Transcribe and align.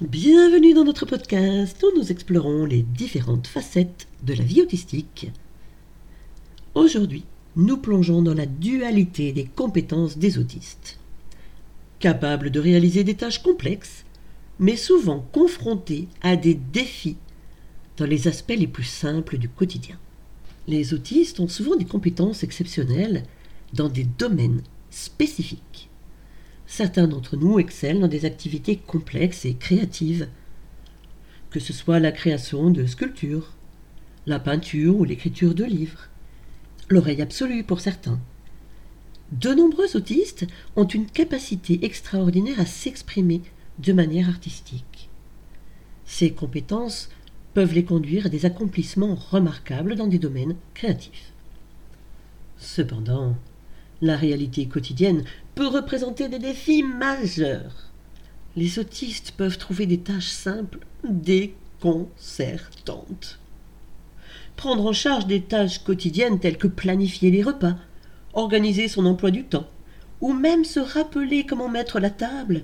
Bienvenue 0.00 0.74
dans 0.74 0.82
notre 0.82 1.06
podcast 1.06 1.80
où 1.84 1.96
nous 1.96 2.10
explorons 2.10 2.64
les 2.64 2.82
différentes 2.82 3.46
facettes 3.46 4.08
de 4.24 4.34
la 4.34 4.42
vie 4.42 4.60
autistique. 4.60 5.30
Aujourd'hui, 6.74 7.22
nous 7.54 7.76
plongeons 7.76 8.20
dans 8.20 8.34
la 8.34 8.46
dualité 8.46 9.30
des 9.30 9.44
compétences 9.44 10.18
des 10.18 10.36
autistes. 10.36 10.98
Capables 12.00 12.50
de 12.50 12.58
réaliser 12.58 13.04
des 13.04 13.14
tâches 13.14 13.40
complexes, 13.40 14.04
mais 14.58 14.74
souvent 14.74 15.24
confrontés 15.30 16.08
à 16.22 16.34
des 16.34 16.54
défis 16.54 17.16
dans 17.96 18.06
les 18.06 18.26
aspects 18.26 18.56
les 18.58 18.66
plus 18.66 18.82
simples 18.82 19.38
du 19.38 19.48
quotidien. 19.48 19.96
Les 20.66 20.92
autistes 20.92 21.38
ont 21.38 21.48
souvent 21.48 21.76
des 21.76 21.84
compétences 21.84 22.42
exceptionnelles 22.42 23.22
dans 23.74 23.88
des 23.88 24.04
domaines 24.04 24.64
spécifiques. 24.90 25.88
Certains 26.66 27.06
d'entre 27.06 27.36
nous 27.36 27.58
excellent 27.58 28.00
dans 28.00 28.08
des 28.08 28.24
activités 28.24 28.76
complexes 28.76 29.44
et 29.44 29.54
créatives, 29.54 30.28
que 31.50 31.60
ce 31.60 31.72
soit 31.72 32.00
la 32.00 32.12
création 32.12 32.70
de 32.70 32.86
sculptures, 32.86 33.52
la 34.26 34.40
peinture 34.40 34.96
ou 34.96 35.04
l'écriture 35.04 35.54
de 35.54 35.64
livres. 35.64 36.08
L'oreille 36.88 37.22
absolue 37.22 37.64
pour 37.64 37.80
certains. 37.80 38.18
De 39.32 39.54
nombreux 39.54 39.96
autistes 39.96 40.46
ont 40.76 40.86
une 40.86 41.06
capacité 41.06 41.84
extraordinaire 41.84 42.60
à 42.60 42.66
s'exprimer 42.66 43.42
de 43.78 43.92
manière 43.92 44.28
artistique. 44.28 45.08
Ces 46.04 46.32
compétences 46.32 47.08
peuvent 47.54 47.74
les 47.74 47.84
conduire 47.84 48.26
à 48.26 48.28
des 48.28 48.46
accomplissements 48.46 49.14
remarquables 49.14 49.96
dans 49.96 50.06
des 50.06 50.18
domaines 50.18 50.56
créatifs. 50.74 51.32
Cependant, 52.58 53.36
la 54.04 54.16
réalité 54.16 54.66
quotidienne 54.66 55.24
peut 55.54 55.66
représenter 55.66 56.28
des 56.28 56.38
défis 56.38 56.82
majeurs. 56.82 57.90
Les 58.56 58.78
autistes 58.78 59.32
peuvent 59.32 59.58
trouver 59.58 59.86
des 59.86 59.98
tâches 59.98 60.30
simples 60.30 60.80
déconcertantes. 61.08 63.40
Prendre 64.56 64.86
en 64.86 64.92
charge 64.92 65.26
des 65.26 65.40
tâches 65.40 65.82
quotidiennes 65.82 66.38
telles 66.38 66.58
que 66.58 66.68
planifier 66.68 67.30
les 67.30 67.42
repas, 67.42 67.76
organiser 68.34 68.88
son 68.88 69.06
emploi 69.06 69.30
du 69.30 69.44
temps, 69.44 69.68
ou 70.20 70.32
même 70.32 70.64
se 70.64 70.80
rappeler 70.80 71.46
comment 71.46 71.68
mettre 71.68 71.98
la 71.98 72.10
table, 72.10 72.62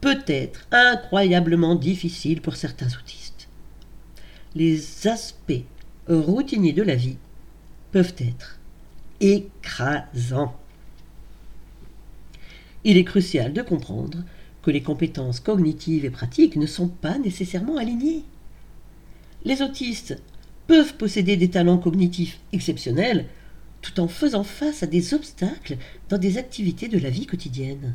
peut 0.00 0.22
être 0.26 0.66
incroyablement 0.72 1.74
difficile 1.74 2.40
pour 2.40 2.56
certains 2.56 2.88
autistes. 2.98 3.48
Les 4.54 5.06
aspects 5.06 5.64
routiniers 6.08 6.72
de 6.72 6.82
la 6.82 6.96
vie 6.96 7.18
peuvent 7.92 8.14
être 8.18 8.58
écrasants. 9.20 10.59
Il 12.84 12.96
est 12.96 13.04
crucial 13.04 13.52
de 13.52 13.62
comprendre 13.62 14.24
que 14.62 14.70
les 14.70 14.82
compétences 14.82 15.40
cognitives 15.40 16.04
et 16.04 16.10
pratiques 16.10 16.56
ne 16.56 16.66
sont 16.66 16.88
pas 16.88 17.18
nécessairement 17.18 17.76
alignées. 17.76 18.24
Les 19.44 19.62
autistes 19.62 20.20
peuvent 20.66 20.94
posséder 20.94 21.36
des 21.36 21.50
talents 21.50 21.78
cognitifs 21.78 22.38
exceptionnels 22.52 23.26
tout 23.82 24.00
en 24.00 24.08
faisant 24.08 24.44
face 24.44 24.82
à 24.82 24.86
des 24.86 25.14
obstacles 25.14 25.78
dans 26.08 26.18
des 26.18 26.38
activités 26.38 26.88
de 26.88 26.98
la 26.98 27.10
vie 27.10 27.26
quotidienne. 27.26 27.94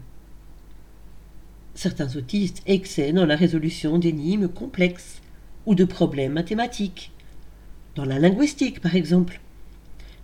Certains 1.75 2.15
autistes 2.15 2.63
excellent 2.65 3.21
dans 3.21 3.25
la 3.25 3.35
résolution 3.35 3.99
d'énigmes 3.99 4.47
complexes 4.47 5.21
ou 5.65 5.75
de 5.75 5.85
problèmes 5.85 6.33
mathématiques, 6.33 7.11
dans 7.95 8.05
la 8.05 8.19
linguistique 8.19 8.81
par 8.81 8.95
exemple, 8.95 9.39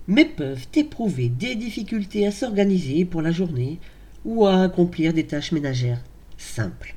mais 0.08 0.26
peuvent 0.26 0.68
éprouver 0.76 1.30
des 1.30 1.56
difficultés 1.56 2.26
à 2.26 2.32
s'organiser 2.32 3.06
pour 3.06 3.22
la 3.22 3.32
journée 3.32 3.80
ou 4.26 4.46
à 4.46 4.62
accomplir 4.64 5.14
des 5.14 5.26
tâches 5.26 5.52
ménagères 5.52 6.02
simples. 6.38 6.96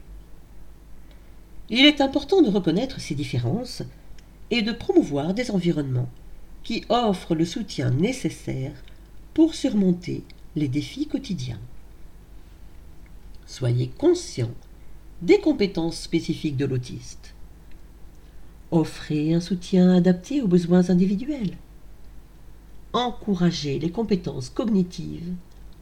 Il 1.71 1.87
est 1.87 2.01
important 2.01 2.43
de 2.43 2.51
reconnaître 2.51 3.01
ces 3.01 3.15
différences 3.15 3.83
et 4.51 4.63
de 4.63 4.73
promouvoir 4.73 5.35
des 5.35 5.51
environnements 5.51 6.11
qui 6.63 6.85
offrent 6.89 7.35
le 7.35 7.45
soutien 7.45 7.91
nécessaire 7.91 8.73
pour 9.33 9.55
surmonter 9.55 10.25
les 10.57 10.69
défis 10.69 11.07
quotidiens. 11.07 11.61
Soyez 13.47 13.89
conscient 13.89 14.51
des 15.23 15.39
compétences 15.39 16.01
spécifiques 16.01 16.57
de 16.57 16.67
l'autiste. 16.67 17.35
Offrez 18.71 19.35
un 19.35 19.41
soutien 19.41 19.95
adapté 19.95 20.43
aux 20.43 20.49
besoins 20.49 20.91
individuels. 20.91 21.57
Encouragez 22.93 23.79
les 23.79 23.91
compétences 23.91 24.51
cognitives 24.51 25.33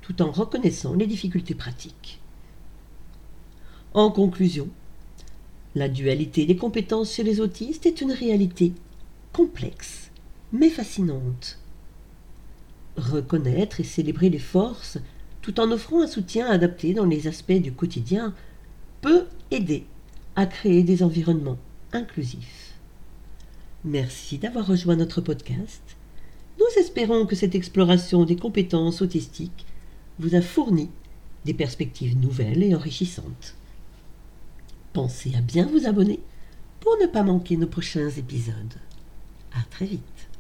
tout 0.02 0.20
en 0.20 0.30
reconnaissant 0.30 0.94
les 0.94 1.06
difficultés 1.06 1.54
pratiques. 1.54 2.20
En 3.94 4.10
conclusion, 4.10 4.68
la 5.74 5.88
dualité 5.88 6.44
des 6.44 6.56
compétences 6.56 7.14
chez 7.14 7.22
les 7.22 7.40
autistes 7.40 7.86
est 7.86 8.00
une 8.00 8.12
réalité 8.12 8.72
complexe, 9.32 10.10
mais 10.52 10.68
fascinante. 10.68 11.58
Reconnaître 12.96 13.80
et 13.80 13.84
célébrer 13.84 14.28
les 14.28 14.38
forces, 14.38 14.98
tout 15.40 15.58
en 15.60 15.70
offrant 15.70 16.02
un 16.02 16.06
soutien 16.06 16.46
adapté 16.46 16.92
dans 16.92 17.06
les 17.06 17.26
aspects 17.26 17.52
du 17.52 17.72
quotidien, 17.72 18.34
peut 19.00 19.26
aider 19.50 19.86
à 20.36 20.46
créer 20.46 20.82
des 20.82 21.02
environnements 21.02 21.58
inclusifs. 21.92 22.74
Merci 23.84 24.38
d'avoir 24.38 24.66
rejoint 24.66 24.96
notre 24.96 25.20
podcast. 25.20 25.82
Nous 26.58 26.80
espérons 26.80 27.26
que 27.26 27.34
cette 27.34 27.54
exploration 27.54 28.24
des 28.24 28.36
compétences 28.36 29.02
autistiques 29.02 29.66
vous 30.18 30.34
a 30.34 30.40
fourni 30.40 30.90
des 31.44 31.54
perspectives 31.54 32.16
nouvelles 32.16 32.62
et 32.62 32.74
enrichissantes. 32.74 33.54
Pensez 34.92 35.34
à 35.34 35.40
bien 35.40 35.66
vous 35.66 35.86
abonner 35.86 36.20
pour 36.80 36.96
ne 37.00 37.06
pas 37.06 37.22
manquer 37.22 37.56
nos 37.56 37.66
prochains 37.66 38.10
épisodes. 38.10 38.74
À 39.52 39.62
très 39.70 39.86
vite. 39.86 40.31